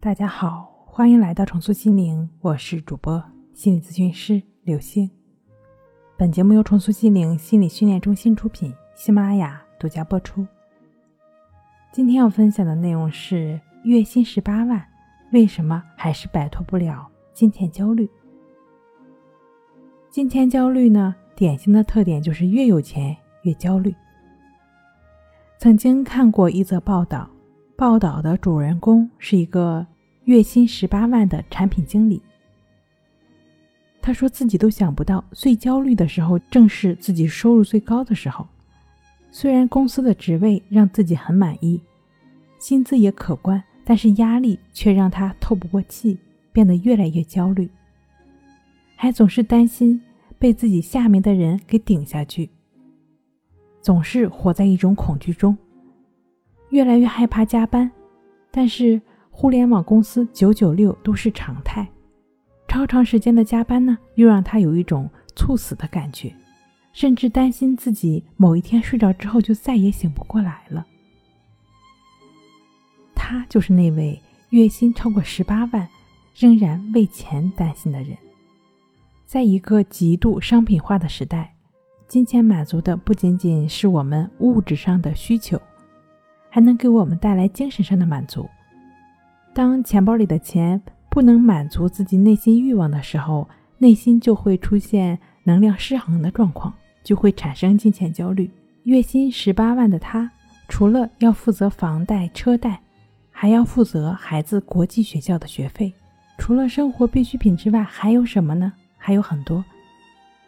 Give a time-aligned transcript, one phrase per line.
[0.00, 3.20] 大家好，欢迎来到重塑心灵，我是主播
[3.52, 5.10] 心理咨询师刘星。
[6.16, 10.46] 本节目由重塑心灵心理训练中心出品，喜马拉雅独家播出。
[11.90, 14.86] 今天要分享的内容是：月薪十八万，
[15.32, 18.08] 为什么还是摆脱不了金钱焦虑？
[20.10, 23.92] 金钱焦虑呢，典型的特点就是越有钱越焦虑。
[25.58, 27.28] 曾经看过一则报道。
[27.78, 29.86] 报道的主人公是一个
[30.24, 32.20] 月薪十八万的产品经理。
[34.02, 38.44] 他说自己都想不到，最焦虑的时候正是自己收入最高的时候。
[39.30, 41.80] 虽然公司的职位让自己很满意，
[42.58, 46.18] 薪资也可观，但是压力却让他透不过气，
[46.50, 47.70] 变得越来越焦虑，
[48.96, 50.02] 还总是担心
[50.36, 52.50] 被自己下面的人给顶下去，
[53.80, 55.56] 总是活在一种恐惧中。
[56.70, 57.90] 越来越害怕加班，
[58.50, 59.00] 但是
[59.30, 61.88] 互联网公司九九六都是常态，
[62.66, 66.34] 超长时间的加班呢，又让他有一种猝死的感觉，
[66.92, 70.86] 甚至担心自己某一天睡着之后就再也醒不过来了。
[73.14, 74.20] 他就是那位
[74.50, 75.88] 月薪超过十八万，
[76.34, 78.16] 仍然为钱担心的人。
[79.26, 81.54] 在一个极度商品化的时代，
[82.06, 85.60] 金钱满足的不仅仅是我们物质上的需求。
[86.48, 88.48] 还能给我们带来精神上的满足。
[89.54, 96.72] 当钱包里的钱不能满足自己内心欲望的时候，内心就会出现能量失衡的状况，
[97.02, 98.50] 就会产生金钱焦虑。
[98.84, 100.30] 月薪十八万的他，
[100.68, 102.80] 除了要负责房贷、车贷，
[103.30, 105.92] 还要负责孩子国际学校的学费。
[106.38, 108.72] 除了生活必需品之外，还有什么呢？
[108.96, 109.64] 还有很多：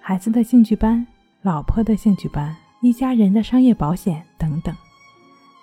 [0.00, 1.06] 孩子的兴趣班、
[1.42, 4.74] 老婆的兴趣班、一家人的商业保险等等。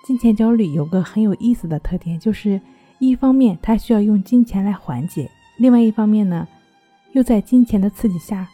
[0.04, 2.60] 金钱焦虑有个很有意思的特点，就是
[2.98, 6.46] 一方面它需要用金钱来缓解，另外一方面呢，
[7.12, 8.48] 又在金钱的刺激下，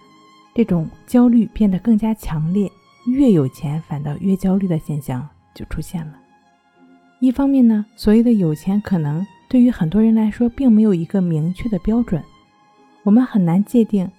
[0.54, 2.70] 这种焦虑变得更加强烈。
[3.06, 6.12] 越有钱反倒越焦虑的现象就出现了。
[7.20, 12.22] 一方面呢，所谓的有钱可能对于很多人来说并没有一个明确的标准，
[13.04, 14.10] 我们很难界定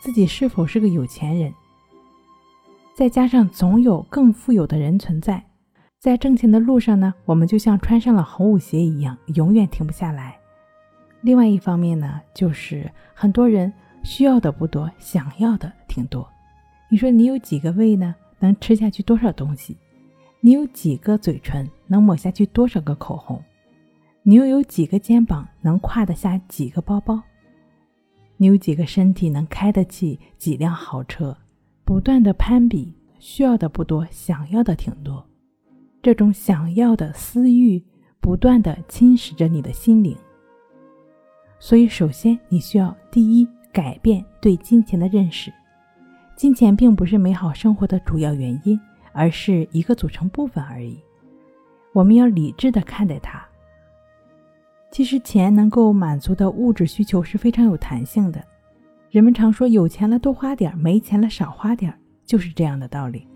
[0.00, 1.52] 自己是否是个有钱人。
[2.94, 5.44] 再加上总有更富有的人存在。
[6.00, 10.38] 在挣钱的路上呢，我们就像穿上了红舞鞋一样，永远停不下来。
[11.22, 13.72] 另外一方面呢，就是很多人
[14.04, 16.28] 需要的不多，想要的挺多。
[16.88, 18.14] 你说你有几个胃呢？
[18.38, 19.76] 能吃下去多少东西？
[20.40, 21.68] 你有几个嘴唇？
[21.88, 23.42] 能抹下去多少个口红？
[24.22, 25.48] 你又有几个肩膀？
[25.62, 27.20] 能挎得下几个包包？
[28.36, 29.28] 你有几个身体？
[29.28, 31.36] 能开得起几辆豪车？
[31.84, 35.27] 不断的攀比，需要的不多，想要的挺多。
[36.00, 37.82] 这种想要的私欲
[38.20, 40.16] 不断的侵蚀着你的心灵，
[41.58, 45.52] 所以首先你需要第一改变对金钱的认识。
[46.36, 48.78] 金钱并不是美好生活的主要原因，
[49.12, 50.98] 而是一个组成部分而已。
[51.92, 53.44] 我们要理智的看待它。
[54.90, 58.42] 其实钱能够满足的物质需求是非常有弹性的。
[59.10, 61.92] 人们常说有钱了多花点，没钱了少花点，
[62.24, 63.26] 就是这样的道理。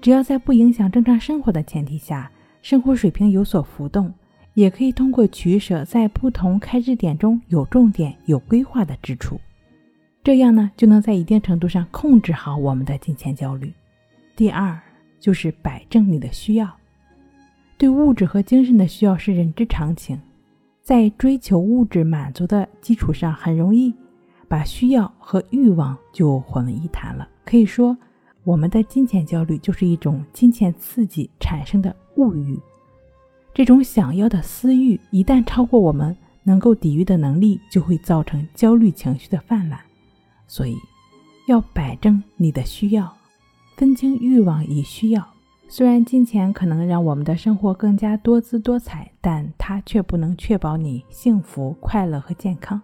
[0.00, 2.30] 只要在不影响正常生活的前提下，
[2.62, 4.12] 生活水平有所浮动，
[4.54, 9.38] 也可以通过取舍，在不同开支点中有重点、有规划的支出，
[10.24, 13.70] 这样呢，就能在一定程度上控制好我们的金钱焦虑。
[14.34, 14.80] 第二，
[15.18, 16.74] 就是摆正你的需要，
[17.76, 20.18] 对物质和精神的需要是人之常情，
[20.82, 23.94] 在追求物质满足的基础上，很容易
[24.48, 27.28] 把需要和欲望就混为一谈了。
[27.44, 27.94] 可以说。
[28.50, 32.58] 我们的金钱焦虑就是一种金钱刺激产生的物欲，
[33.54, 39.78] 这种想要的私欲一旦超过我们能够抵御的能力，就会造成焦虑情绪的泛滥。
[40.48, 40.76] 所以，
[41.46, 43.16] 要摆正你的需要，
[43.76, 45.24] 分清欲望与需要。
[45.68, 52.82] 虽然金钱可能让我们的生活更加多姿多彩，但它却不能确保你幸福、快乐和健康。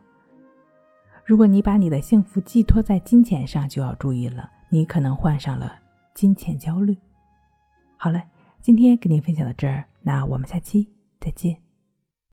[1.25, 4.49] 如果你把你的幸福寄托在金钱上，就要注意了。
[4.69, 5.79] 你可能患上了
[6.15, 6.97] 金钱焦虑。
[7.97, 8.23] 好了，
[8.61, 10.89] 今天跟您分享到这儿，那我们下期
[11.21, 11.66] 再见。